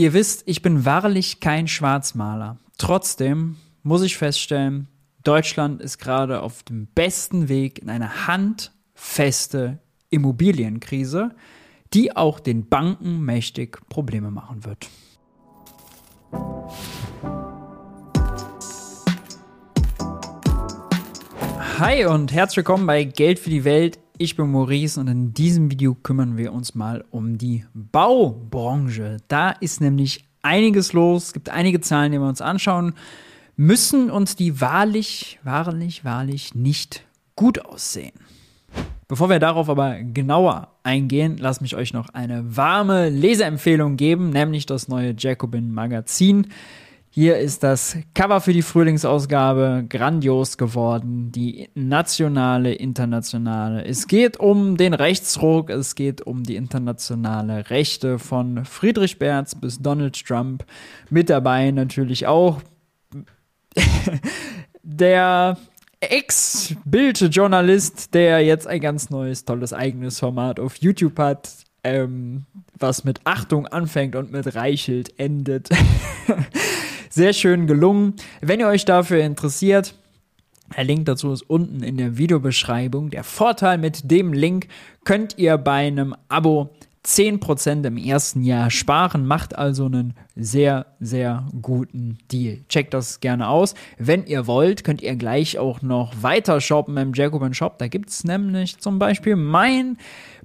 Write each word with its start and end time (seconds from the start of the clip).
Ihr 0.00 0.14
wisst, 0.14 0.44
ich 0.46 0.62
bin 0.62 0.86
wahrlich 0.86 1.40
kein 1.40 1.68
Schwarzmaler. 1.68 2.56
Trotzdem 2.78 3.56
muss 3.82 4.00
ich 4.00 4.16
feststellen, 4.16 4.88
Deutschland 5.24 5.82
ist 5.82 5.98
gerade 5.98 6.40
auf 6.40 6.62
dem 6.62 6.86
besten 6.86 7.50
Weg 7.50 7.80
in 7.80 7.90
eine 7.90 8.26
handfeste 8.26 9.78
Immobilienkrise, 10.08 11.34
die 11.92 12.16
auch 12.16 12.40
den 12.40 12.66
Banken 12.70 13.20
mächtig 13.20 13.78
Probleme 13.90 14.30
machen 14.30 14.64
wird. 14.64 14.88
Hi 21.78 22.06
und 22.06 22.32
herzlich 22.32 22.56
willkommen 22.56 22.86
bei 22.86 23.04
Geld 23.04 23.38
für 23.38 23.50
die 23.50 23.64
Welt. 23.64 23.98
Ich 24.22 24.36
bin 24.36 24.50
Maurice 24.50 25.00
und 25.00 25.08
in 25.08 25.32
diesem 25.32 25.70
Video 25.70 25.94
kümmern 25.94 26.36
wir 26.36 26.52
uns 26.52 26.74
mal 26.74 27.06
um 27.10 27.38
die 27.38 27.64
Baubranche. 27.72 29.16
Da 29.28 29.48
ist 29.48 29.80
nämlich 29.80 30.26
einiges 30.42 30.92
los, 30.92 31.28
es 31.28 31.32
gibt 31.32 31.48
einige 31.48 31.80
Zahlen, 31.80 32.12
die 32.12 32.18
wir 32.18 32.28
uns 32.28 32.42
anschauen 32.42 32.92
müssen 33.56 34.10
und 34.10 34.38
die 34.38 34.60
wahrlich, 34.60 35.38
wahrlich, 35.42 36.04
wahrlich 36.04 36.54
nicht 36.54 37.02
gut 37.34 37.64
aussehen. 37.64 38.12
Bevor 39.08 39.30
wir 39.30 39.38
darauf 39.38 39.70
aber 39.70 40.02
genauer 40.02 40.68
eingehen, 40.82 41.38
lasst 41.38 41.62
mich 41.62 41.74
euch 41.74 41.94
noch 41.94 42.10
eine 42.10 42.54
warme 42.54 43.08
Leseempfehlung 43.08 43.96
geben, 43.96 44.28
nämlich 44.28 44.66
das 44.66 44.86
neue 44.86 45.14
Jacobin 45.16 45.72
Magazin. 45.72 46.48
Hier 47.12 47.38
ist 47.38 47.64
das 47.64 47.96
Cover 48.14 48.40
für 48.40 48.52
die 48.52 48.62
Frühlingsausgabe 48.62 49.84
grandios 49.88 50.56
geworden. 50.56 51.32
Die 51.32 51.68
nationale, 51.74 52.72
internationale. 52.72 53.84
Es 53.84 54.06
geht 54.06 54.38
um 54.38 54.76
den 54.76 54.94
Rechtsruck, 54.94 55.70
es 55.70 55.96
geht 55.96 56.22
um 56.22 56.44
die 56.44 56.54
internationale 56.54 57.68
Rechte 57.68 58.20
von 58.20 58.64
Friedrich 58.64 59.18
Berz 59.18 59.56
bis 59.56 59.80
Donald 59.80 60.24
Trump. 60.24 60.64
Mit 61.10 61.30
dabei 61.30 61.72
natürlich 61.72 62.28
auch 62.28 62.62
der 64.84 65.58
Ex-Bild-Journalist, 65.98 68.14
der 68.14 68.44
jetzt 68.44 68.68
ein 68.68 68.80
ganz 68.80 69.10
neues, 69.10 69.44
tolles 69.44 69.72
eigenes 69.72 70.20
Format 70.20 70.60
auf 70.60 70.76
YouTube 70.76 71.18
hat, 71.18 71.50
ähm, 71.82 72.46
was 72.78 73.02
mit 73.02 73.18
Achtung 73.24 73.66
anfängt 73.66 74.14
und 74.14 74.30
mit 74.30 74.54
Reichelt 74.54 75.18
endet. 75.18 75.70
Sehr 77.12 77.32
schön 77.32 77.66
gelungen. 77.66 78.14
Wenn 78.40 78.60
ihr 78.60 78.68
euch 78.68 78.84
dafür 78.84 79.24
interessiert, 79.24 79.94
der 80.76 80.84
Link 80.84 81.06
dazu 81.06 81.32
ist 81.32 81.42
unten 81.42 81.82
in 81.82 81.96
der 81.96 82.16
Videobeschreibung. 82.16 83.10
Der 83.10 83.24
Vorteil 83.24 83.78
mit 83.78 84.08
dem 84.08 84.32
Link 84.32 84.68
könnt 85.04 85.36
ihr 85.36 85.58
bei 85.58 85.88
einem 85.88 86.14
Abo 86.28 86.70
10% 87.04 87.86
im 87.86 87.96
ersten 87.96 88.42
Jahr 88.42 88.70
sparen, 88.70 89.26
macht 89.26 89.56
also 89.56 89.86
einen 89.86 90.14
sehr, 90.36 90.86
sehr 91.00 91.46
guten 91.62 92.18
Deal. 92.30 92.58
Checkt 92.68 92.92
das 92.92 93.20
gerne 93.20 93.48
aus. 93.48 93.74
Wenn 93.98 94.26
ihr 94.26 94.46
wollt, 94.46 94.84
könnt 94.84 95.00
ihr 95.00 95.16
gleich 95.16 95.58
auch 95.58 95.80
noch 95.80 96.22
weiter 96.22 96.60
shoppen 96.60 96.96
im 96.98 97.14
Jacobin 97.14 97.54
Shop. 97.54 97.78
Da 97.78 97.88
gibt 97.88 98.10
es 98.10 98.24
nämlich 98.24 98.78
zum 98.78 98.98
Beispiel 98.98 99.36
mein 99.36 99.96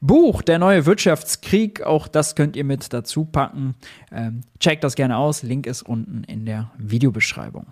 Buch, 0.02 0.42
Der 0.42 0.60
neue 0.60 0.86
Wirtschaftskrieg. 0.86 1.82
Auch 1.82 2.08
das 2.08 2.36
könnt 2.36 2.56
ihr 2.56 2.64
mit 2.64 2.94
dazu 2.94 3.26
packen. 3.26 3.76
Ähm, 4.12 4.42
checkt 4.60 4.84
das 4.84 4.96
gerne 4.96 5.18
aus. 5.18 5.44
Link 5.44 5.68
ist 5.68 5.82
unten 5.82 6.24
in 6.26 6.46
der 6.46 6.72
Videobeschreibung. 6.78 7.66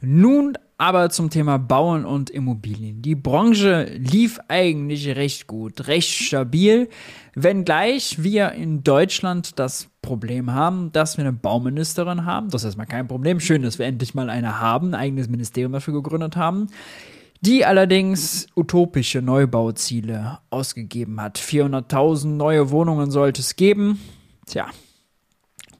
Nun 0.00 0.56
aber 0.78 1.10
zum 1.10 1.28
Thema 1.28 1.58
Bauen 1.58 2.06
und 2.06 2.30
Immobilien. 2.30 3.02
Die 3.02 3.14
Branche 3.14 3.84
lief 3.98 4.40
eigentlich 4.48 5.08
recht 5.08 5.46
gut, 5.46 5.88
recht 5.88 6.08
stabil, 6.08 6.88
wenngleich 7.34 8.22
wir 8.22 8.52
in 8.52 8.82
Deutschland 8.82 9.58
das 9.58 9.88
Problem 10.00 10.52
haben, 10.52 10.90
dass 10.92 11.18
wir 11.18 11.24
eine 11.24 11.34
Bauministerin 11.34 12.24
haben. 12.24 12.48
Das 12.48 12.62
ist 12.62 12.68
erstmal 12.68 12.86
kein 12.86 13.08
Problem. 13.08 13.40
Schön, 13.40 13.62
dass 13.62 13.78
wir 13.78 13.84
endlich 13.84 14.14
mal 14.14 14.30
eine 14.30 14.58
haben, 14.58 14.88
ein 14.88 14.94
eigenes 14.94 15.28
Ministerium 15.28 15.72
dafür 15.72 15.94
gegründet 15.94 16.36
haben 16.36 16.68
die 17.42 17.64
allerdings 17.64 18.46
utopische 18.54 19.22
Neubauziele 19.22 20.38
ausgegeben 20.50 21.20
hat. 21.20 21.38
400.000 21.38 22.26
neue 22.26 22.70
Wohnungen 22.70 23.10
sollte 23.10 23.40
es 23.40 23.56
geben. 23.56 23.98
Tja, 24.46 24.68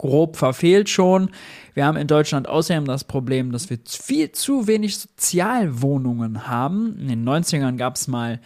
grob 0.00 0.36
verfehlt 0.36 0.88
schon. 0.88 1.30
Wir 1.74 1.84
haben 1.84 1.98
in 1.98 2.06
Deutschland 2.06 2.48
außerdem 2.48 2.86
das 2.86 3.04
Problem, 3.04 3.52
dass 3.52 3.68
wir 3.68 3.78
viel 3.86 4.32
zu 4.32 4.66
wenig 4.66 4.96
Sozialwohnungen 4.96 6.48
haben. 6.48 6.98
In 6.98 7.08
den 7.08 7.28
90ern 7.28 7.76
gab 7.76 7.96
es 7.96 8.08
mal 8.08 8.40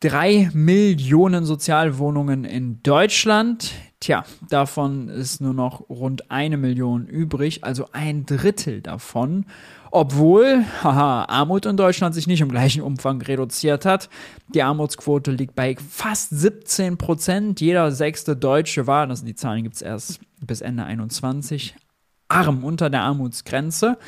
drei 0.00 0.48
Millionen 0.54 1.44
Sozialwohnungen 1.44 2.44
in 2.46 2.82
Deutschland. 2.82 3.72
Tja, 4.00 4.24
davon 4.48 5.10
ist 5.10 5.42
nur 5.42 5.52
noch 5.52 5.90
rund 5.90 6.30
eine 6.30 6.56
Million 6.56 7.06
übrig, 7.06 7.64
also 7.64 7.88
ein 7.92 8.24
Drittel 8.24 8.80
davon. 8.80 9.44
Obwohl, 9.90 10.64
haha, 10.82 11.24
Armut 11.24 11.66
in 11.66 11.76
Deutschland 11.76 12.14
sich 12.14 12.26
nicht 12.26 12.40
im 12.40 12.50
gleichen 12.50 12.82
Umfang 12.82 13.22
reduziert 13.22 13.84
hat. 13.84 14.08
Die 14.54 14.62
Armutsquote 14.62 15.30
liegt 15.30 15.54
bei 15.54 15.76
fast 15.76 16.30
17 16.30 16.98
Prozent. 16.98 17.60
Jeder 17.60 17.90
sechste 17.92 18.36
Deutsche 18.36 18.86
war, 18.86 19.08
also 19.08 19.24
die 19.24 19.34
Zahlen 19.34 19.62
gibt 19.62 19.76
es 19.76 19.82
erst 19.82 20.20
bis 20.44 20.60
Ende 20.60 20.84
21, 20.84 21.74
arm 22.28 22.64
unter 22.64 22.90
der 22.90 23.02
Armutsgrenze. 23.02 23.98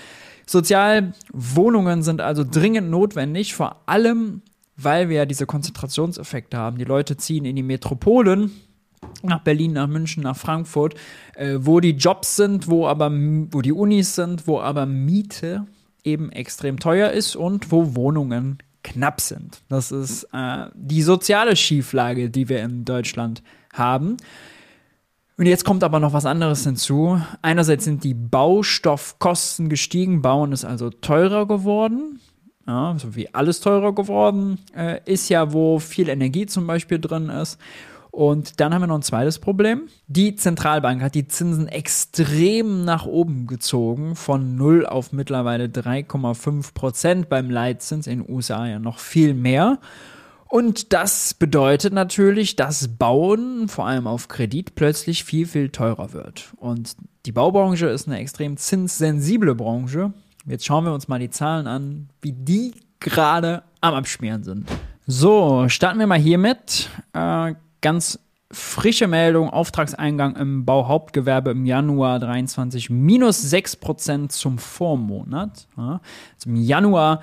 Sozialwohnungen 0.47 2.03
sind 2.03 2.21
also 2.21 2.45
dringend 2.45 2.91
notwendig, 2.91 3.55
vor 3.55 3.83
allem 3.87 4.43
weil 4.83 5.09
wir 5.09 5.19
ja 5.19 5.27
diese 5.27 5.47
Konzentrationseffekte 5.47 6.57
haben. 6.57 6.79
Die 6.79 6.85
Leute 6.85 7.17
ziehen 7.17 7.45
in 7.45 7.57
die 7.57 7.63
Metropolen, 7.63 8.51
nach 9.23 9.41
Berlin, 9.41 9.73
nach 9.75 9.87
München, 9.87 10.23
nach 10.23 10.37
Frankfurt, 10.37 10.95
äh, 11.35 11.57
wo 11.59 11.81
die 11.81 11.91
Jobs 11.91 12.37
sind, 12.37 12.69
wo 12.69 12.87
aber 12.87 13.11
wo 13.11 13.61
die 13.61 13.73
Unis 13.73 14.15
sind, 14.15 14.47
wo 14.47 14.61
aber 14.61 14.87
Miete 14.87 15.67
eben 16.05 16.33
extrem 16.33 16.79
teuer 16.79 17.11
ist 17.11 17.37
und 17.37 17.71
wo 17.71 17.95
Wohnungen 17.95 18.59
knapp 18.83 19.21
sind. 19.21 19.61
Das 19.69 19.93
ist 19.93 20.25
äh, 20.33 20.67
die 20.75 21.03
soziale 21.03 21.57
Schieflage, 21.57 22.31
die 22.31 22.49
wir 22.49 22.63
in 22.63 22.85
Deutschland 22.85 23.43
haben. 23.73 24.17
Und 25.37 25.47
jetzt 25.47 25.65
kommt 25.65 25.85
aber 25.85 26.01
noch 26.01 26.13
was 26.13 26.27
anderes 26.27 26.65
hinzu. 26.65 27.21
Einerseits 27.43 27.85
sind 27.85 28.05
die 28.05 28.15
Baustoffkosten 28.15 29.69
gestiegen, 29.69 30.23
Bauen 30.23 30.53
ist 30.53 30.65
also 30.65 30.91
teurer 30.91 31.47
geworden 31.47 32.21
ja, 32.71 32.95
so 32.99 33.17
wie 33.17 33.33
alles 33.35 33.61
teurer 33.61 33.95
geworden 33.95 34.59
äh, 34.77 35.01
ist 35.05 35.29
ja, 35.29 35.53
wo 35.53 35.79
viel 35.79 36.09
Energie 36.09 36.47
zum 36.47 36.67
Beispiel 36.67 37.01
drin 37.01 37.29
ist. 37.29 37.59
Und 38.11 38.61
dann 38.61 38.75
haben 38.75 38.83
wir 38.83 38.87
noch 38.87 38.97
ein 38.97 39.03
zweites 39.03 39.39
Problem. 39.39 39.89
Die 40.09 40.35
Zentralbank 40.35 41.01
hat 41.03 41.15
die 41.15 41.29
Zinsen 41.29 41.69
extrem 41.69 42.85
nach 42.85 43.07
oben 43.07 43.47
gezogen, 43.47 44.17
von 44.17 44.57
0 44.57 44.85
auf 44.87 45.13
mittlerweile 45.13 45.67
3,5 45.67 46.75
Prozent 46.75 47.29
beim 47.29 47.51
Leitzins, 47.51 48.07
in 48.07 48.25
den 48.25 48.35
USA 48.35 48.67
ja 48.67 48.79
noch 48.79 48.99
viel 48.99 49.35
mehr. 49.35 49.79
Und 50.49 50.93
das 50.93 51.35
bedeutet 51.35 51.93
natürlich, 51.93 52.57
dass 52.57 52.89
Bauen, 52.89 53.69
vor 53.69 53.87
allem 53.87 54.09
auf 54.09 54.27
Kredit, 54.27 54.75
plötzlich 54.75 55.23
viel, 55.23 55.47
viel 55.47 55.69
teurer 55.69 56.13
wird. 56.13 56.53
Und 56.57 56.97
die 57.25 57.31
Baubranche 57.31 57.87
ist 57.87 58.09
eine 58.09 58.19
extrem 58.19 58.57
zinssensible 58.57 59.55
Branche. 59.55 60.13
Jetzt 60.47 60.67
schauen 60.67 60.85
wir 60.85 60.93
uns 60.93 61.07
mal 61.07 61.21
die 61.21 61.31
Zahlen 61.31 61.69
an, 61.69 62.09
wie 62.21 62.33
die 62.33 62.73
gerade 62.99 63.63
am 63.81 63.95
Abschmieren 63.95 64.43
sind. 64.43 64.69
So, 65.07 65.69
starten 65.69 66.01
wir 66.01 66.09
mal 66.09 66.19
hiermit. 66.19 66.91
Äh, 67.13 67.55
ganz 67.81 68.19
frische 68.53 69.07
Meldung, 69.07 69.51
Auftragseingang 69.51 70.37
im 70.37 70.65
Bauhauptgewerbe 70.65 71.53
im 71.53 71.67
Januar 71.67 72.19
23 72.19 72.91
minus 72.91 73.45
6% 73.45 74.29
zum 74.29 74.59
Vormonat. 74.59 75.69
Ja, 75.77 76.01
also 76.35 76.51
Im 76.51 76.57
Januar 76.57 77.23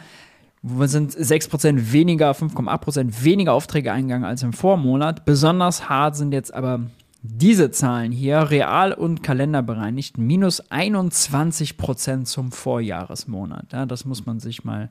sind 0.64 1.12
6% 1.14 1.92
weniger, 1.92 2.32
5,8% 2.32 3.24
weniger 3.24 3.54
Aufträge 3.54 3.92
eingegangen 3.92 4.26
als 4.26 4.42
im 4.44 4.54
Vormonat. 4.54 5.26
Besonders 5.26 5.90
hart 5.90 6.16
sind 6.16 6.34
jetzt 6.34 6.54
aber 6.54 6.82
diese 7.30 7.72
Zahlen 7.72 8.12
hier, 8.12 8.50
real 8.50 8.94
und 8.94 9.24
kalenderbereinigt, 9.24 10.18
minus 10.18 10.72
21 10.72 11.78
Prozent 11.78 12.28
zum 12.28 12.52
Vorjahresmonat. 12.52 13.74
Ja, 13.74 13.86
das 13.86 14.06
muss 14.06 14.26
man 14.26 14.40
sich 14.40 14.64
mal 14.64 14.90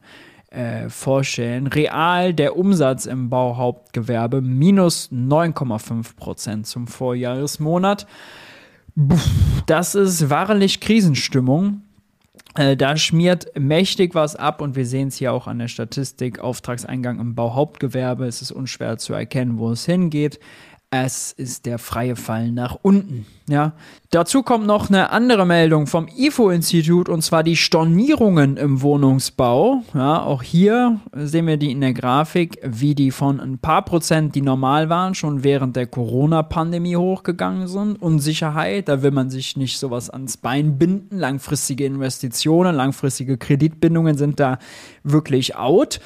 äh, 0.50 0.88
vorstellen. 0.88 1.66
Real 1.66 2.34
der 2.34 2.56
Umsatz 2.56 3.06
im 3.06 3.30
Bauhauptgewerbe 3.30 4.42
minus 4.42 5.10
9,5 5.12 6.16
Prozent 6.16 6.66
zum 6.66 6.86
Vorjahresmonat. 6.86 8.06
Das 9.66 9.94
ist 9.94 10.30
wahrlich 10.30 10.80
Krisenstimmung. 10.80 11.82
Äh, 12.54 12.76
da 12.76 12.96
schmiert 12.96 13.46
mächtig 13.58 14.14
was 14.14 14.36
ab 14.36 14.60
und 14.60 14.76
wir 14.76 14.86
sehen 14.86 15.08
es 15.08 15.16
hier 15.16 15.32
auch 15.32 15.46
an 15.46 15.58
der 15.58 15.68
Statistik. 15.68 16.38
Auftragseingang 16.38 17.20
im 17.20 17.34
Bauhauptgewerbe. 17.34 18.26
Es 18.26 18.40
ist 18.40 18.52
unschwer 18.52 18.96
zu 18.98 19.12
erkennen, 19.12 19.58
wo 19.58 19.70
es 19.70 19.84
hingeht. 19.84 20.40
Es 20.90 21.32
ist 21.32 21.66
der 21.66 21.78
freie 21.78 22.14
Fall 22.14 22.52
nach 22.52 22.78
unten. 22.80 23.26
Ja. 23.48 23.72
Dazu 24.10 24.42
kommt 24.42 24.66
noch 24.66 24.88
eine 24.88 25.10
andere 25.10 25.44
Meldung 25.44 25.88
vom 25.88 26.06
IFO-Institut 26.08 27.08
und 27.08 27.22
zwar 27.22 27.42
die 27.42 27.56
Stornierungen 27.56 28.56
im 28.56 28.82
Wohnungsbau. 28.82 29.82
Ja, 29.94 30.22
auch 30.22 30.44
hier 30.44 31.00
sehen 31.12 31.48
wir 31.48 31.56
die 31.56 31.72
in 31.72 31.80
der 31.80 31.92
Grafik, 31.92 32.58
wie 32.62 32.94
die 32.94 33.10
von 33.10 33.40
ein 33.40 33.58
paar 33.58 33.84
Prozent, 33.84 34.36
die 34.36 34.42
normal 34.42 34.88
waren, 34.88 35.16
schon 35.16 35.42
während 35.42 35.74
der 35.74 35.88
Corona-Pandemie 35.88 36.96
hochgegangen 36.96 37.66
sind. 37.66 38.00
Unsicherheit, 38.00 38.88
da 38.88 39.02
will 39.02 39.10
man 39.10 39.28
sich 39.28 39.56
nicht 39.56 39.78
sowas 39.78 40.08
ans 40.08 40.36
Bein 40.36 40.78
binden. 40.78 41.18
Langfristige 41.18 41.84
Investitionen, 41.84 42.76
langfristige 42.76 43.38
Kreditbindungen 43.38 44.16
sind 44.16 44.38
da 44.38 44.58
wirklich 45.02 45.56
out. 45.56 46.00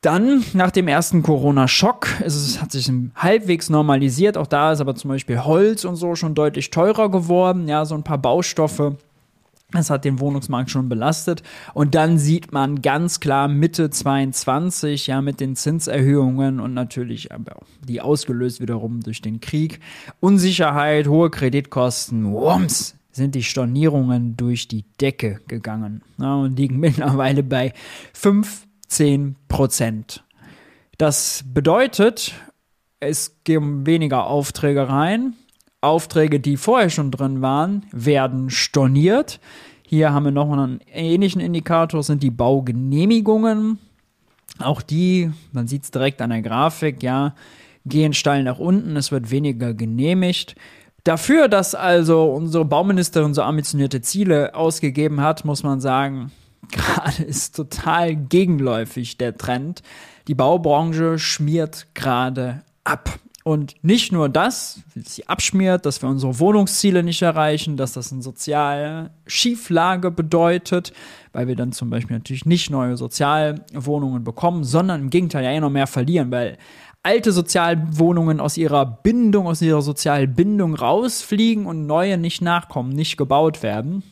Dann, 0.00 0.44
nach 0.52 0.70
dem 0.70 0.86
ersten 0.86 1.22
Corona-Schock, 1.22 2.08
es 2.24 2.60
hat 2.62 2.70
sich 2.70 2.90
halbwegs 3.16 3.68
normalisiert. 3.68 4.36
Auch 4.36 4.46
da 4.46 4.72
ist 4.72 4.80
aber 4.80 4.94
zum 4.94 5.08
Beispiel 5.08 5.44
Holz 5.44 5.84
und 5.84 5.96
so 5.96 6.14
schon 6.14 6.34
deutlich 6.34 6.70
teurer 6.70 7.10
geworden. 7.10 7.66
Ja, 7.66 7.84
so 7.84 7.96
ein 7.96 8.04
paar 8.04 8.18
Baustoffe. 8.18 8.96
Das 9.72 9.90
hat 9.90 10.06
den 10.06 10.18
Wohnungsmarkt 10.18 10.70
schon 10.70 10.88
belastet. 10.88 11.42
Und 11.74 11.94
dann 11.94 12.16
sieht 12.16 12.52
man 12.52 12.80
ganz 12.80 13.20
klar 13.20 13.48
Mitte 13.48 13.90
22, 13.90 15.08
ja, 15.08 15.20
mit 15.20 15.40
den 15.40 15.56
Zinserhöhungen 15.56 16.58
und 16.58 16.72
natürlich 16.72 17.28
die 17.86 18.00
ausgelöst 18.00 18.60
wiederum 18.60 19.00
durch 19.00 19.20
den 19.20 19.40
Krieg. 19.40 19.80
Unsicherheit, 20.20 21.08
hohe 21.08 21.28
Kreditkosten, 21.28 22.32
wumms, 22.32 22.94
sind 23.10 23.34
die 23.34 23.42
Stornierungen 23.42 24.38
durch 24.38 24.68
die 24.68 24.84
Decke 25.00 25.40
gegangen 25.48 26.02
ja, 26.18 26.36
und 26.36 26.56
liegen 26.56 26.78
mittlerweile 26.80 27.42
bei 27.42 27.74
5 28.14 28.67
10 28.88 29.36
Prozent. 29.48 30.24
Das 30.98 31.44
bedeutet, 31.52 32.32
es 33.00 33.36
gehen 33.44 33.86
weniger 33.86 34.26
Aufträge 34.26 34.88
rein. 34.88 35.34
Aufträge, 35.80 36.40
die 36.40 36.56
vorher 36.56 36.90
schon 36.90 37.12
drin 37.12 37.40
waren, 37.40 37.86
werden 37.92 38.50
storniert. 38.50 39.38
Hier 39.82 40.12
haben 40.12 40.24
wir 40.24 40.32
noch 40.32 40.50
einen 40.50 40.80
ähnlichen 40.92 41.40
Indikator, 41.40 42.02
sind 42.02 42.22
die 42.22 42.32
Baugenehmigungen. 42.32 43.78
Auch 44.58 44.82
die, 44.82 45.30
man 45.52 45.68
sieht 45.68 45.84
es 45.84 45.90
direkt 45.92 46.20
an 46.20 46.30
der 46.30 46.42
Grafik, 46.42 47.02
ja, 47.02 47.34
gehen 47.86 48.12
steil 48.12 48.42
nach 48.42 48.58
unten, 48.58 48.96
es 48.96 49.12
wird 49.12 49.30
weniger 49.30 49.72
genehmigt. 49.72 50.56
Dafür, 51.04 51.48
dass 51.48 51.74
also 51.74 52.24
unsere 52.32 52.64
Bauministerin 52.64 53.34
so 53.34 53.42
ambitionierte 53.42 54.02
Ziele 54.02 54.54
ausgegeben 54.54 55.20
hat, 55.20 55.44
muss 55.44 55.62
man 55.62 55.80
sagen, 55.80 56.32
gerade 56.70 57.22
ist 57.22 57.56
total 57.56 58.16
gegenläufig 58.16 59.18
der 59.18 59.36
Trend. 59.36 59.82
Die 60.26 60.34
Baubranche 60.34 61.18
schmiert 61.18 61.86
gerade 61.94 62.62
ab. 62.84 63.18
Und 63.44 63.76
nicht 63.82 64.12
nur 64.12 64.28
das, 64.28 64.80
sie 64.94 65.26
abschmiert, 65.26 65.86
dass 65.86 66.02
wir 66.02 66.10
unsere 66.10 66.38
Wohnungsziele 66.38 67.02
nicht 67.02 67.22
erreichen, 67.22 67.78
dass 67.78 67.94
das 67.94 68.12
eine 68.12 68.20
soziale 68.20 69.10
Schieflage 69.26 70.10
bedeutet, 70.10 70.92
weil 71.32 71.46
wir 71.48 71.56
dann 71.56 71.72
zum 71.72 71.88
Beispiel 71.88 72.18
natürlich 72.18 72.44
nicht 72.44 72.68
neue 72.68 72.98
Sozialwohnungen 72.98 74.22
bekommen, 74.22 74.64
sondern 74.64 75.00
im 75.00 75.08
Gegenteil 75.08 75.44
ja 75.44 75.52
eher 75.52 75.62
noch 75.62 75.70
mehr 75.70 75.86
verlieren, 75.86 76.30
weil 76.30 76.58
alte 77.02 77.32
Sozialwohnungen 77.32 78.38
aus 78.38 78.58
ihrer 78.58 78.84
Bindung, 78.84 79.46
aus 79.46 79.62
ihrer 79.62 79.80
Sozialbindung 79.80 80.74
rausfliegen 80.74 81.64
und 81.64 81.86
neue 81.86 82.18
nicht 82.18 82.42
nachkommen, 82.42 82.90
nicht 82.90 83.16
gebaut 83.16 83.62
werden 83.62 84.02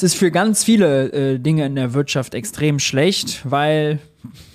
es 0.00 0.14
ist 0.14 0.18
für 0.18 0.30
ganz 0.30 0.64
viele 0.64 1.12
äh, 1.12 1.38
Dinge 1.38 1.66
in 1.66 1.74
der 1.74 1.92
Wirtschaft 1.92 2.32
extrem 2.34 2.78
schlecht, 2.78 3.42
weil 3.44 3.98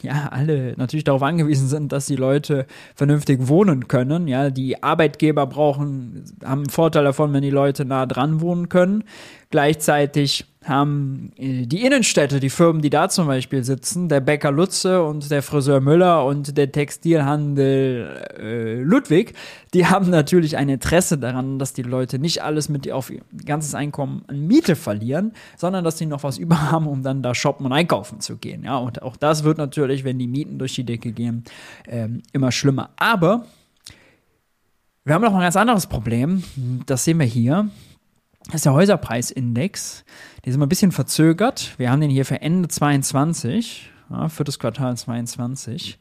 ja 0.01 0.29
alle 0.31 0.73
natürlich 0.75 1.03
darauf 1.03 1.21
angewiesen 1.21 1.67
sind, 1.67 1.91
dass 1.91 2.07
die 2.07 2.15
Leute 2.15 2.65
vernünftig 2.95 3.47
wohnen 3.47 3.87
können. 3.87 4.27
Ja, 4.27 4.49
die 4.49 4.81
Arbeitgeber 4.81 5.45
brauchen, 5.45 6.25
haben 6.43 6.61
einen 6.61 6.69
Vorteil 6.69 7.03
davon, 7.03 7.31
wenn 7.31 7.43
die 7.43 7.51
Leute 7.51 7.85
nah 7.85 8.07
dran 8.07 8.41
wohnen 8.41 8.69
können. 8.69 9.03
Gleichzeitig 9.51 10.45
haben 10.67 11.31
äh, 11.37 11.65
die 11.65 11.85
Innenstädte, 11.85 12.39
die 12.39 12.49
Firmen, 12.49 12.81
die 12.81 12.89
da 12.89 13.09
zum 13.09 13.27
Beispiel 13.27 13.63
sitzen, 13.63 14.09
der 14.09 14.19
Bäcker 14.19 14.51
Lutze 14.51 15.03
und 15.03 15.29
der 15.31 15.43
Friseur 15.43 15.79
Müller 15.79 16.25
und 16.25 16.57
der 16.57 16.71
Textilhandel 16.71 18.27
äh, 18.37 18.73
Ludwig, 18.81 19.33
die 19.73 19.85
haben 19.87 20.09
natürlich 20.09 20.57
ein 20.57 20.69
Interesse 20.69 21.17
daran, 21.17 21.59
dass 21.59 21.73
die 21.73 21.83
Leute 21.83 22.19
nicht 22.19 22.43
alles 22.43 22.69
mit 22.69 22.91
auf 22.91 23.09
ihr 23.09 23.21
ganzes 23.45 23.75
Einkommen 23.75 24.23
an 24.27 24.47
Miete 24.47 24.75
verlieren, 24.75 25.33
sondern 25.57 25.83
dass 25.83 25.97
sie 25.97 26.05
noch 26.05 26.23
was 26.23 26.37
über 26.37 26.59
haben, 26.71 26.87
um 26.87 27.03
dann 27.03 27.21
da 27.21 27.35
shoppen 27.35 27.65
und 27.65 27.71
einkaufen 27.71 28.19
zu 28.19 28.37
gehen. 28.37 28.63
Ja, 28.63 28.77
und 28.77 29.01
auch 29.01 29.17
das 29.17 29.43
wird 29.43 29.57
natürlich, 29.57 30.03
wenn 30.03 30.19
die 30.19 30.27
Mieten 30.27 30.57
durch 30.57 30.75
die 30.75 30.83
Decke 30.83 31.11
gehen, 31.11 31.43
ähm, 31.87 32.23
immer 32.33 32.51
schlimmer. 32.51 32.89
Aber 32.97 33.45
wir 35.03 35.13
haben 35.13 35.21
noch 35.21 35.35
ein 35.35 35.41
ganz 35.41 35.55
anderes 35.55 35.85
Problem. 35.85 36.43
Das 36.87 37.03
sehen 37.03 37.19
wir 37.19 37.27
hier. 37.27 37.69
Das 38.47 38.55
ist 38.55 38.65
der 38.65 38.73
Häuserpreisindex. 38.73 40.05
Der 40.43 40.49
ist 40.49 40.55
immer 40.55 40.67
ein 40.67 40.69
bisschen 40.69 40.91
verzögert. 40.91 41.73
Wir 41.77 41.91
haben 41.91 42.01
den 42.01 42.11
hier 42.11 42.25
für 42.25 42.41
Ende 42.41 42.67
22, 42.67 43.89
ja, 44.11 44.29
viertes 44.29 44.59
Quartal 44.59 44.95
22. 44.95 45.97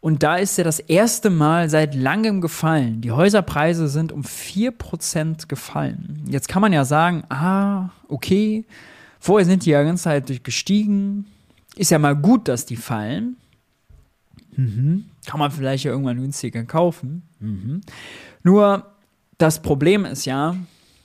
Und 0.00 0.22
da 0.22 0.36
ist 0.36 0.56
er 0.56 0.64
das 0.64 0.78
erste 0.78 1.30
Mal 1.30 1.68
seit 1.68 1.94
langem 1.94 2.40
gefallen. 2.40 3.00
Die 3.00 3.10
Häuserpreise 3.10 3.88
sind 3.88 4.12
um 4.12 4.22
4% 4.22 5.48
gefallen. 5.48 6.24
Jetzt 6.28 6.48
kann 6.48 6.62
man 6.62 6.72
ja 6.72 6.84
sagen, 6.84 7.24
ah, 7.28 7.90
okay, 8.08 8.64
vorher 9.18 9.44
sind 9.44 9.66
die 9.66 9.70
ja 9.70 9.82
ganz 9.82 10.02
Zeit 10.02 10.44
gestiegen. 10.44 11.26
Ist 11.76 11.90
ja 11.90 11.98
mal 11.98 12.16
gut, 12.16 12.48
dass 12.48 12.66
die 12.66 12.76
fallen. 12.76 13.36
Mhm. 14.56 15.04
Kann 15.26 15.40
man 15.40 15.50
vielleicht 15.50 15.84
ja 15.84 15.90
irgendwann 15.90 16.20
günstiger 16.20 16.64
kaufen. 16.64 17.22
Mhm. 17.40 17.82
Nur 18.42 18.86
das 19.38 19.60
Problem 19.60 20.04
ist 20.04 20.24
ja, 20.24 20.56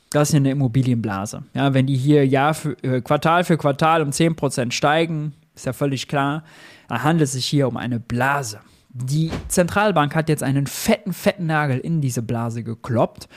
das 0.10 0.30
ist 0.30 0.36
eine 0.36 0.52
Immobilienblase. 0.52 1.44
Ja, 1.54 1.74
wenn 1.74 1.88
die 1.88 1.98
hier 1.98 2.26
Jahr 2.26 2.54
für, 2.54 2.72
äh, 2.84 3.02
Quartal 3.02 3.44
für 3.44 3.58
Quartal 3.58 4.02
um 4.02 4.12
10% 4.12 4.74
steigen, 4.74 5.34
ist 5.56 5.66
ja 5.66 5.74
völlig 5.74 6.08
klar, 6.08 6.44
dann 6.88 7.04
handelt 7.04 7.28
es 7.28 7.34
sich 7.34 7.46
hier 7.46 7.68
um 7.68 7.78
eine 7.78 8.00
Blase. 8.00 8.60
Die 8.90 9.30
Zentralbank 9.50 10.16
hat 10.16 10.30
jetzt 10.30 10.44
einen 10.44 10.68
fetten, 10.68 11.12
fetten 11.12 11.48
Nagel 11.48 11.80
in 11.80 12.00
diese 12.00 12.22
Blase 12.22 12.64
gekloppt. 12.64 13.28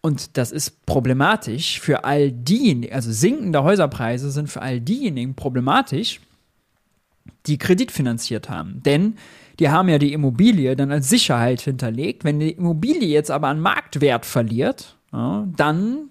Und 0.00 0.36
das 0.36 0.52
ist 0.52 0.86
problematisch 0.86 1.80
für 1.80 2.04
all 2.04 2.30
diejenigen, 2.32 2.94
also 2.94 3.12
sinkende 3.12 3.62
Häuserpreise 3.62 4.30
sind 4.30 4.48
für 4.48 4.62
all 4.62 4.80
diejenigen 4.80 5.34
problematisch, 5.34 6.20
die 7.46 7.58
Kredit 7.58 7.90
finanziert 7.90 8.48
haben. 8.48 8.82
Denn 8.84 9.16
die 9.58 9.70
haben 9.70 9.88
ja 9.88 9.98
die 9.98 10.12
Immobilie 10.12 10.76
dann 10.76 10.92
als 10.92 11.08
Sicherheit 11.08 11.60
hinterlegt. 11.60 12.24
Wenn 12.24 12.38
die 12.38 12.52
Immobilie 12.52 13.08
jetzt 13.08 13.30
aber 13.30 13.48
an 13.48 13.60
Marktwert 13.60 14.24
verliert, 14.24 14.97
ja, 15.12 15.46
dann 15.56 16.10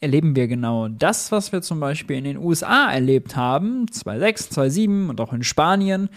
erleben 0.00 0.36
wir 0.36 0.48
genau 0.48 0.88
das, 0.88 1.32
was 1.32 1.52
wir 1.52 1.62
zum 1.62 1.80
Beispiel 1.80 2.16
in 2.16 2.24
den 2.24 2.36
USA 2.38 2.90
erlebt 2.90 3.36
haben, 3.36 3.90
2006, 3.90 4.50
2007 4.50 5.10
und 5.10 5.20
auch 5.20 5.32
in 5.32 5.42
Spanien, 5.42 6.08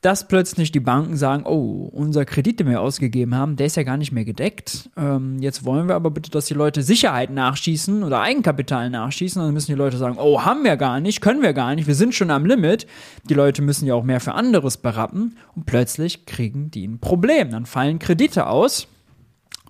dass 0.00 0.28
plötzlich 0.28 0.70
die 0.70 0.78
Banken 0.78 1.16
sagen, 1.16 1.42
oh, 1.44 1.90
unser 1.92 2.24
Kredit, 2.24 2.60
den 2.60 2.68
wir 2.68 2.80
ausgegeben 2.80 3.34
haben, 3.34 3.56
der 3.56 3.66
ist 3.66 3.76
ja 3.76 3.82
gar 3.82 3.96
nicht 3.96 4.12
mehr 4.12 4.24
gedeckt. 4.24 4.90
Ähm, 4.96 5.38
jetzt 5.40 5.64
wollen 5.64 5.88
wir 5.88 5.96
aber 5.96 6.12
bitte, 6.12 6.30
dass 6.30 6.46
die 6.46 6.54
Leute 6.54 6.82
Sicherheit 6.82 7.30
nachschießen 7.30 8.04
oder 8.04 8.20
Eigenkapital 8.20 8.90
nachschießen. 8.90 9.42
Dann 9.42 9.52
müssen 9.52 9.72
die 9.72 9.78
Leute 9.78 9.96
sagen, 9.96 10.16
oh, 10.20 10.42
haben 10.42 10.62
wir 10.62 10.76
gar 10.76 11.00
nicht, 11.00 11.20
können 11.20 11.42
wir 11.42 11.52
gar 11.52 11.74
nicht, 11.74 11.88
wir 11.88 11.96
sind 11.96 12.14
schon 12.14 12.30
am 12.30 12.46
Limit. 12.46 12.86
Die 13.28 13.34
Leute 13.34 13.60
müssen 13.60 13.86
ja 13.86 13.94
auch 13.94 14.04
mehr 14.04 14.20
für 14.20 14.34
anderes 14.34 14.76
berappen 14.76 15.36
und 15.56 15.66
plötzlich 15.66 16.26
kriegen 16.26 16.70
die 16.70 16.86
ein 16.86 17.00
Problem. 17.00 17.50
Dann 17.50 17.66
fallen 17.66 17.98
Kredite 17.98 18.46
aus 18.46 18.86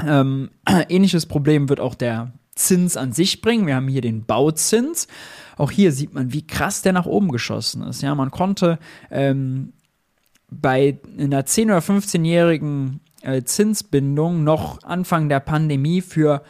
ähm, 0.06 0.50
ähnliches 0.88 1.26
Problem 1.26 1.68
wird 1.68 1.80
auch 1.80 1.94
der 1.94 2.32
Zins 2.54 2.96
an 2.96 3.12
sich 3.12 3.40
bringen. 3.40 3.66
Wir 3.66 3.76
haben 3.76 3.88
hier 3.88 4.00
den 4.00 4.24
Bauzins. 4.24 5.06
Auch 5.56 5.70
hier 5.70 5.92
sieht 5.92 6.14
man, 6.14 6.32
wie 6.32 6.46
krass 6.46 6.82
der 6.82 6.92
nach 6.92 7.06
oben 7.06 7.30
geschossen 7.30 7.82
ist. 7.82 8.02
Ja, 8.02 8.14
man 8.14 8.30
konnte 8.30 8.78
ähm, 9.10 9.72
bei 10.50 10.98
einer 11.18 11.42
10- 11.42 11.66
oder 11.66 11.78
15-jährigen 11.78 13.00
äh, 13.22 13.42
Zinsbindung 13.42 14.44
noch 14.44 14.82
Anfang 14.82 15.28
der 15.28 15.40
Pandemie 15.40 16.00
für 16.00 16.42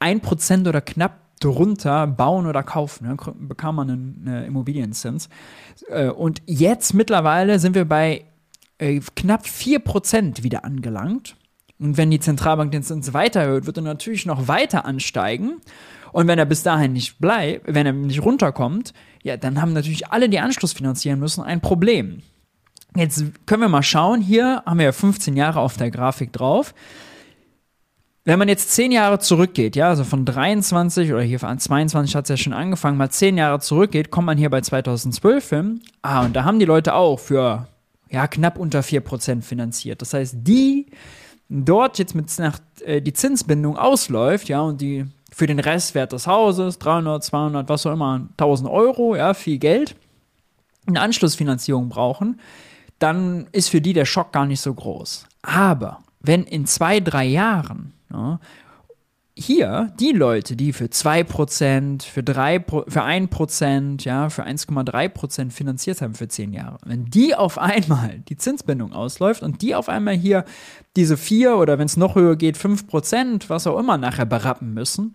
1% 0.00 0.68
oder 0.68 0.80
knapp 0.80 1.20
drunter 1.40 2.06
bauen 2.06 2.46
oder 2.46 2.62
kaufen. 2.62 3.08
Ne? 3.08 3.16
Bekam 3.38 3.76
man 3.76 3.90
einen, 3.90 4.22
einen 4.26 4.44
Immobilienzins. 4.44 5.28
Äh, 5.88 6.08
und 6.08 6.42
jetzt 6.46 6.94
mittlerweile 6.94 7.58
sind 7.58 7.74
wir 7.74 7.84
bei 7.84 8.24
äh, 8.78 9.00
knapp 9.16 9.44
4% 9.44 10.42
wieder 10.42 10.64
angelangt. 10.64 11.36
Und 11.78 11.96
wenn 11.96 12.10
die 12.10 12.20
Zentralbank 12.20 12.72
den 12.72 12.82
Zins 12.82 13.12
weiter 13.12 13.40
erhöht, 13.40 13.66
wird 13.66 13.76
er 13.76 13.82
natürlich 13.82 14.26
noch 14.26 14.48
weiter 14.48 14.84
ansteigen. 14.84 15.60
Und 16.12 16.26
wenn 16.26 16.38
er 16.38 16.46
bis 16.46 16.62
dahin 16.62 16.92
nicht 16.92 17.18
bleibt, 17.18 17.72
wenn 17.72 17.86
er 17.86 17.92
nicht 17.92 18.22
runterkommt, 18.22 18.92
ja, 19.22 19.36
dann 19.36 19.60
haben 19.60 19.72
natürlich 19.72 20.08
alle, 20.08 20.28
die 20.28 20.40
Anschluss 20.40 20.72
finanzieren 20.72 21.20
müssen, 21.20 21.42
ein 21.42 21.60
Problem. 21.60 22.22
Jetzt 22.96 23.24
können 23.46 23.62
wir 23.62 23.68
mal 23.68 23.82
schauen. 23.82 24.20
Hier 24.20 24.62
haben 24.64 24.78
wir 24.78 24.86
ja 24.86 24.92
15 24.92 25.36
Jahre 25.36 25.60
auf 25.60 25.76
der 25.76 25.90
Grafik 25.90 26.32
drauf. 26.32 26.74
Wenn 28.24 28.38
man 28.38 28.48
jetzt 28.48 28.72
10 28.72 28.92
Jahre 28.92 29.20
zurückgeht, 29.20 29.76
ja, 29.76 29.88
also 29.88 30.04
von 30.04 30.24
23 30.24 31.12
oder 31.12 31.22
hier 31.22 31.38
von 31.38 31.58
22 31.58 32.14
hat 32.14 32.24
es 32.24 32.28
ja 32.28 32.36
schon 32.36 32.52
angefangen, 32.52 32.98
mal 32.98 33.10
10 33.10 33.38
Jahre 33.38 33.60
zurückgeht, 33.60 34.10
kommt 34.10 34.26
man 34.26 34.36
hier 34.36 34.50
bei 34.50 34.60
2012 34.60 35.48
hin. 35.48 35.80
Ah, 36.02 36.24
und 36.24 36.34
da 36.34 36.44
haben 36.44 36.58
die 36.58 36.66
Leute 36.66 36.94
auch 36.94 37.18
für 37.18 37.68
ja, 38.10 38.26
knapp 38.26 38.58
unter 38.58 38.80
4% 38.80 39.42
finanziert. 39.42 40.02
Das 40.02 40.12
heißt, 40.14 40.36
die 40.40 40.86
dort 41.48 41.98
jetzt 41.98 42.14
mit 42.14 42.36
nach, 42.38 42.58
äh, 42.84 43.00
die 43.00 43.12
Zinsbindung 43.12 43.76
ausläuft, 43.76 44.48
ja, 44.48 44.60
und 44.60 44.80
die 44.80 45.06
für 45.30 45.46
den 45.46 45.58
Restwert 45.58 46.12
des 46.12 46.26
Hauses, 46.26 46.78
300, 46.78 47.22
200, 47.22 47.68
was 47.68 47.86
auch 47.86 47.92
immer, 47.92 48.26
1000 48.36 48.70
Euro, 48.70 49.16
ja, 49.16 49.34
viel 49.34 49.58
Geld, 49.58 49.94
eine 50.86 51.00
Anschlussfinanzierung 51.00 51.88
brauchen, 51.88 52.40
dann 52.98 53.46
ist 53.52 53.68
für 53.68 53.80
die 53.80 53.92
der 53.92 54.06
Schock 54.06 54.32
gar 54.32 54.46
nicht 54.46 54.60
so 54.60 54.72
groß. 54.72 55.26
Aber 55.42 56.00
wenn 56.20 56.44
in 56.44 56.66
zwei, 56.66 57.00
drei 57.00 57.24
Jahren 57.24 57.92
ja, 58.10 58.40
hier 59.38 59.92
die 60.00 60.10
Leute, 60.10 60.56
die 60.56 60.72
für 60.72 60.86
2%, 60.86 62.02
für, 62.02 62.22
3, 62.22 62.60
für 62.88 63.04
1%, 63.04 64.04
ja, 64.04 64.30
für 64.30 64.44
1,3% 64.44 65.50
finanziert 65.52 66.02
haben 66.02 66.14
für 66.14 66.28
10 66.28 66.52
Jahre, 66.52 66.78
wenn 66.84 67.06
die 67.06 67.34
auf 67.34 67.58
einmal 67.58 68.20
die 68.28 68.36
Zinsbindung 68.36 68.92
ausläuft 68.92 69.42
und 69.42 69.62
die 69.62 69.74
auf 69.74 69.88
einmal 69.88 70.14
hier 70.14 70.44
diese 70.96 71.16
4 71.16 71.56
oder 71.56 71.78
wenn 71.78 71.86
es 71.86 71.96
noch 71.96 72.16
höher 72.16 72.36
geht, 72.36 72.58
5%, 72.58 73.48
was 73.48 73.66
auch 73.66 73.78
immer 73.78 73.96
nachher 73.96 74.26
berappen 74.26 74.74
müssen, 74.74 75.14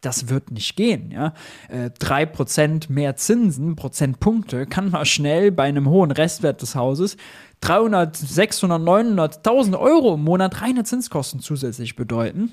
das 0.00 0.28
wird 0.28 0.50
nicht 0.50 0.76
gehen. 0.76 1.10
Ja? 1.10 1.34
Äh, 1.68 1.90
3% 1.98 2.92
mehr 2.92 3.16
Zinsen, 3.16 3.74
Prozentpunkte, 3.74 4.66
kann 4.66 4.90
mal 4.90 5.04
schnell 5.04 5.50
bei 5.50 5.64
einem 5.64 5.88
hohen 5.88 6.10
Restwert 6.10 6.62
des 6.62 6.74
Hauses 6.74 7.16
300, 7.60 8.16
600, 8.16 8.80
900, 8.80 9.38
1000 9.38 9.76
Euro 9.76 10.14
im 10.14 10.22
Monat 10.22 10.60
reine 10.60 10.84
Zinskosten 10.84 11.40
zusätzlich 11.40 11.96
bedeuten 11.96 12.52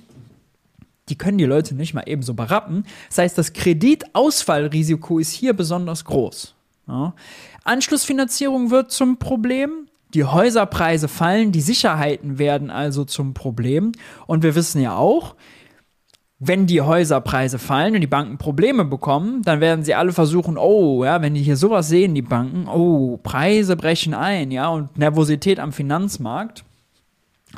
die 1.11 1.17
können 1.17 1.37
die 1.37 1.45
Leute 1.45 1.75
nicht 1.75 1.93
mal 1.93 2.05
ebenso 2.05 2.33
berappen. 2.33 2.85
Das 3.09 3.17
heißt, 3.17 3.37
das 3.37 3.51
Kreditausfallrisiko 3.51 5.19
ist 5.19 5.31
hier 5.31 5.53
besonders 5.53 6.05
groß. 6.05 6.55
Ja. 6.87 7.13
Anschlussfinanzierung 7.65 8.71
wird 8.71 8.91
zum 8.91 9.17
Problem. 9.17 9.87
Die 10.13 10.23
Häuserpreise 10.23 11.09
fallen, 11.09 11.51
die 11.51 11.61
Sicherheiten 11.61 12.39
werden 12.39 12.69
also 12.69 13.03
zum 13.03 13.33
Problem. 13.33 13.91
Und 14.25 14.41
wir 14.41 14.55
wissen 14.55 14.81
ja 14.81 14.95
auch, 14.95 15.35
wenn 16.39 16.65
die 16.65 16.81
Häuserpreise 16.81 17.59
fallen 17.59 17.95
und 17.95 18.01
die 18.01 18.07
Banken 18.07 18.37
Probleme 18.37 18.85
bekommen, 18.85 19.41
dann 19.43 19.59
werden 19.59 19.83
sie 19.83 19.93
alle 19.93 20.13
versuchen, 20.13 20.57
oh, 20.57 21.03
ja, 21.03 21.21
wenn 21.21 21.33
die 21.33 21.43
hier 21.43 21.57
sowas 21.57 21.89
sehen, 21.89 22.15
die 22.15 22.21
Banken, 22.21 22.67
oh, 22.67 23.19
Preise 23.21 23.75
brechen 23.75 24.13
ein, 24.13 24.49
ja, 24.49 24.69
und 24.69 24.97
Nervosität 24.97 25.59
am 25.59 25.71
Finanzmarkt, 25.71 26.63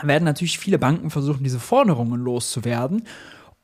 werden 0.01 0.25
natürlich 0.25 0.59
viele 0.59 0.79
Banken 0.79 1.11
versuchen, 1.11 1.43
diese 1.43 1.59
Forderungen 1.59 2.19
loszuwerden 2.19 3.03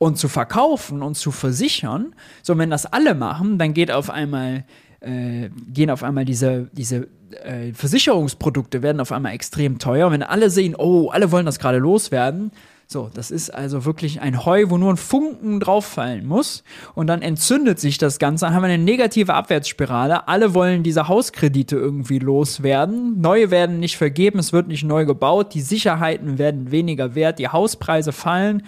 und 0.00 0.16
zu 0.16 0.28
verkaufen 0.28 1.02
und 1.02 1.14
zu 1.14 1.30
versichern. 1.30 2.14
So, 2.42 2.56
wenn 2.56 2.70
das 2.70 2.86
alle 2.86 3.14
machen, 3.14 3.58
dann 3.58 3.74
geht 3.74 3.92
auf 3.92 4.08
einmal, 4.08 4.64
äh, 5.00 5.50
gehen 5.68 5.90
auf 5.90 6.02
einmal 6.02 6.24
diese, 6.24 6.70
diese 6.72 7.06
äh, 7.44 7.74
Versicherungsprodukte 7.74 8.82
werden 8.82 8.98
auf 8.98 9.12
einmal 9.12 9.34
extrem 9.34 9.78
teuer. 9.78 10.06
Und 10.06 10.14
wenn 10.14 10.22
alle 10.22 10.48
sehen, 10.48 10.74
oh, 10.74 11.10
alle 11.10 11.30
wollen 11.30 11.44
das 11.44 11.58
gerade 11.58 11.76
loswerden, 11.76 12.50
so, 12.86 13.10
das 13.12 13.30
ist 13.30 13.50
also 13.50 13.84
wirklich 13.84 14.22
ein 14.22 14.46
Heu, 14.46 14.64
wo 14.70 14.78
nur 14.78 14.90
ein 14.90 14.96
Funken 14.96 15.60
drauffallen 15.60 16.26
muss. 16.26 16.64
Und 16.94 17.06
dann 17.06 17.20
entzündet 17.20 17.78
sich 17.78 17.98
das 17.98 18.18
Ganze. 18.18 18.46
Dann 18.46 18.54
haben 18.54 18.62
wir 18.62 18.68
eine 18.68 18.82
negative 18.82 19.34
Abwärtsspirale. 19.34 20.28
Alle 20.28 20.54
wollen 20.54 20.82
diese 20.82 21.08
Hauskredite 21.08 21.76
irgendwie 21.76 22.18
loswerden. 22.18 23.20
Neue 23.20 23.50
werden 23.50 23.80
nicht 23.80 23.98
vergeben, 23.98 24.38
es 24.38 24.54
wird 24.54 24.66
nicht 24.66 24.82
neu 24.82 25.04
gebaut. 25.04 25.52
Die 25.52 25.60
Sicherheiten 25.60 26.38
werden 26.38 26.70
weniger 26.70 27.14
wert, 27.14 27.38
die 27.38 27.48
Hauspreise 27.48 28.12
fallen 28.12 28.62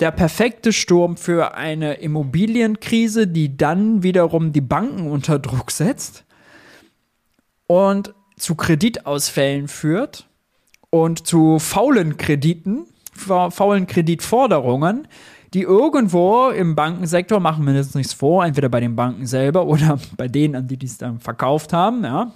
der 0.00 0.10
perfekte 0.10 0.72
Sturm 0.72 1.16
für 1.16 1.54
eine 1.54 1.94
Immobilienkrise, 1.94 3.26
die 3.26 3.56
dann 3.56 4.02
wiederum 4.02 4.52
die 4.52 4.60
Banken 4.60 5.10
unter 5.10 5.38
Druck 5.38 5.70
setzt 5.70 6.24
und 7.66 8.14
zu 8.36 8.56
Kreditausfällen 8.56 9.68
führt 9.68 10.26
und 10.90 11.26
zu 11.26 11.58
faulen 11.58 12.16
Krediten, 12.16 12.86
faulen 13.14 13.86
Kreditforderungen, 13.86 15.06
die 15.54 15.62
irgendwo 15.62 16.48
im 16.48 16.74
Bankensektor 16.74 17.38
machen 17.38 17.64
wir 17.64 17.74
jetzt 17.74 17.94
nichts 17.94 18.12
vor, 18.12 18.44
entweder 18.44 18.68
bei 18.68 18.80
den 18.80 18.96
Banken 18.96 19.26
selber 19.26 19.66
oder 19.66 20.00
bei 20.16 20.26
denen, 20.26 20.56
an 20.56 20.66
die 20.66 20.76
die 20.76 20.86
es 20.86 20.98
dann 20.98 21.20
verkauft 21.20 21.72
haben, 21.72 22.04
ja. 22.04 22.32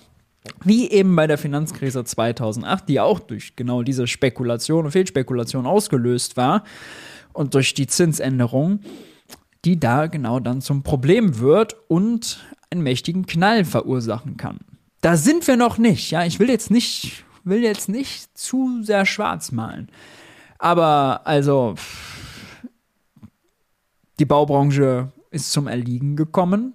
Wie 0.64 0.88
eben 0.90 1.14
bei 1.14 1.26
der 1.26 1.36
Finanzkrise 1.36 2.04
2008, 2.04 2.88
die 2.88 3.00
auch 3.00 3.20
durch 3.20 3.54
genau 3.54 3.82
diese 3.82 4.06
Spekulation 4.06 4.86
und 4.86 4.92
Fehlspekulation 4.92 5.66
ausgelöst 5.66 6.38
war 6.38 6.62
und 7.38 7.54
durch 7.54 7.72
die 7.72 7.86
Zinsänderung, 7.86 8.80
die 9.64 9.78
da 9.78 10.08
genau 10.08 10.40
dann 10.40 10.60
zum 10.60 10.82
Problem 10.82 11.38
wird 11.38 11.76
und 11.86 12.44
einen 12.70 12.82
mächtigen 12.82 13.26
Knall 13.26 13.64
verursachen 13.64 14.36
kann. 14.36 14.58
Da 15.02 15.16
sind 15.16 15.46
wir 15.46 15.56
noch 15.56 15.78
nicht, 15.78 16.10
ja. 16.10 16.24
Ich 16.24 16.40
will 16.40 16.50
jetzt 16.50 16.72
nicht, 16.72 17.24
will 17.44 17.62
jetzt 17.62 17.88
nicht 17.88 18.36
zu 18.36 18.82
sehr 18.82 19.06
schwarz 19.06 19.52
malen. 19.52 19.88
Aber 20.58 21.22
also, 21.28 21.76
die 24.18 24.24
Baubranche 24.24 25.12
ist 25.30 25.52
zum 25.52 25.68
Erliegen 25.68 26.16
gekommen. 26.16 26.74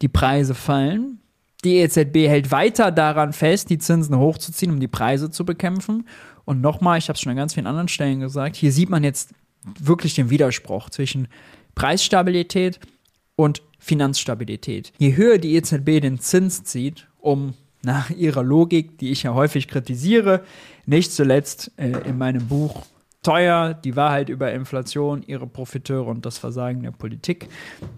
Die 0.00 0.08
Preise 0.08 0.54
fallen. 0.54 1.18
Die 1.64 1.78
EZB 1.78 2.28
hält 2.28 2.52
weiter 2.52 2.92
daran 2.92 3.32
fest, 3.32 3.68
die 3.68 3.78
Zinsen 3.78 4.16
hochzuziehen, 4.16 4.70
um 4.70 4.78
die 4.78 4.86
Preise 4.86 5.28
zu 5.28 5.44
bekämpfen. 5.44 6.06
Und 6.44 6.60
nochmal, 6.60 6.98
ich 6.98 7.08
habe 7.08 7.16
es 7.16 7.20
schon 7.20 7.30
an 7.30 7.36
ganz 7.36 7.54
vielen 7.54 7.66
anderen 7.66 7.88
Stellen 7.88 8.20
gesagt, 8.20 8.54
hier 8.54 8.70
sieht 8.70 8.90
man 8.90 9.02
jetzt 9.02 9.34
wirklich 9.78 10.14
den 10.14 10.30
Widerspruch 10.30 10.90
zwischen 10.90 11.28
Preisstabilität 11.74 12.80
und 13.36 13.62
Finanzstabilität. 13.78 14.92
Je 14.98 15.16
höher 15.16 15.38
die 15.38 15.54
EZB 15.54 16.00
den 16.00 16.18
Zins 16.18 16.64
zieht, 16.64 17.06
um 17.18 17.54
nach 17.82 18.10
ihrer 18.10 18.42
Logik, 18.42 18.98
die 18.98 19.10
ich 19.10 19.22
ja 19.22 19.34
häufig 19.34 19.68
kritisiere, 19.68 20.42
nicht 20.86 21.12
zuletzt 21.12 21.70
äh, 21.76 21.92
in 22.08 22.18
meinem 22.18 22.48
Buch 22.48 22.84
Teuer, 23.22 23.74
die 23.74 23.96
Wahrheit 23.96 24.28
über 24.28 24.52
Inflation, 24.52 25.22
ihre 25.22 25.46
Profiteure 25.46 26.06
und 26.06 26.24
das 26.24 26.38
Versagen 26.38 26.82
der 26.82 26.92
Politik. 26.92 27.48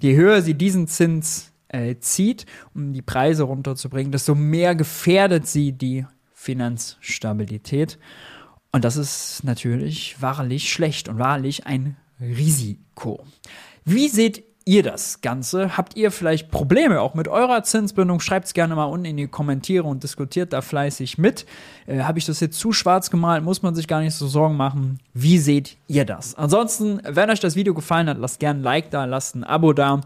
Je 0.01 0.17
höher 0.17 0.43
sie 0.43 0.55
diesen 0.55 0.87
Zins 0.87 1.53
äh, 1.69 1.97
zieht, 2.01 2.47
um 2.75 2.93
die 2.93 3.03
Preise 3.03 3.45
runterzubringen, 3.45 4.13
desto 4.13 4.35
mehr 4.35 4.75
gefährdet 4.75 5.47
sie 5.47 5.73
die 5.73 6.07
Finanzstabilität. 6.33 7.99
Und 8.73 8.85
das 8.85 8.97
ist 8.97 9.43
natürlich 9.43 10.21
wahrlich 10.21 10.73
schlecht 10.73 11.09
und 11.09 11.19
wahrlich 11.19 11.67
ein 11.67 11.97
Risiko. 12.21 13.25
Wie 13.85 14.09
seht 14.09 14.45
ihr 14.65 14.83
das 14.83 15.21
Ganze? 15.21 15.77
Habt 15.77 15.97
ihr 15.97 16.13
vielleicht 16.13 16.51
Probleme 16.51 17.01
auch 17.01 17.15
mit 17.15 17.27
eurer 17.27 17.63
Zinsbindung? 17.65 18.21
Schreibt 18.21 18.47
es 18.47 18.55
gerne 18.55 18.77
mal 18.77 18.85
unten 18.85 19.07
in 19.07 19.17
die 19.17 19.27
Kommentare 19.27 19.85
und 19.85 20.05
diskutiert 20.05 20.53
da 20.53 20.61
fleißig 20.61 21.19
mit. 21.19 21.47
Äh, 21.87 22.01
Habe 22.01 22.19
ich 22.19 22.27
das 22.27 22.39
jetzt 22.41 22.59
zu 22.59 22.73
schwarz 22.73 23.11
gemalt? 23.11 23.43
Muss 23.43 23.63
man 23.63 23.75
sich 23.75 23.89
gar 23.89 24.01
nicht 24.01 24.15
so 24.15 24.29
Sorgen 24.29 24.57
machen. 24.57 25.01
Wie 25.15 25.39
seht 25.39 25.77
ihr 25.89 26.05
das? 26.05 26.37
Ansonsten, 26.37 27.01
wenn 27.05 27.31
euch 27.31 27.41
das 27.41 27.57
Video 27.57 27.75
gefallen 27.75 28.09
hat, 28.09 28.19
lasst 28.19 28.39
gerne 28.39 28.61
ein 28.61 28.63
Like 28.63 28.91
da, 28.91 29.07
lasst 29.07 29.35
ein 29.35 29.45
Abo 29.45 29.73
da. 29.73 30.03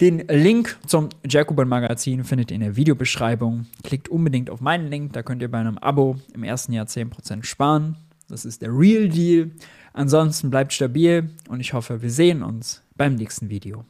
Den 0.00 0.20
Link 0.28 0.78
zum 0.86 1.08
Jacobin 1.28 1.66
Magazin 1.66 2.22
findet 2.22 2.52
ihr 2.52 2.54
in 2.54 2.60
der 2.60 2.76
Videobeschreibung. 2.76 3.66
Klickt 3.82 4.08
unbedingt 4.08 4.48
auf 4.48 4.60
meinen 4.60 4.86
Link, 4.86 5.12
da 5.12 5.24
könnt 5.24 5.42
ihr 5.42 5.50
bei 5.50 5.58
einem 5.58 5.76
Abo 5.78 6.16
im 6.32 6.44
ersten 6.44 6.72
Jahr 6.72 6.86
10% 6.86 7.42
sparen. 7.42 7.96
Das 8.28 8.44
ist 8.44 8.62
der 8.62 8.70
Real 8.70 9.08
Deal. 9.08 9.50
Ansonsten 9.92 10.50
bleibt 10.50 10.72
stabil 10.72 11.30
und 11.48 11.58
ich 11.58 11.72
hoffe, 11.72 12.00
wir 12.00 12.10
sehen 12.10 12.44
uns 12.44 12.80
beim 12.96 13.16
nächsten 13.16 13.48
Video. 13.48 13.84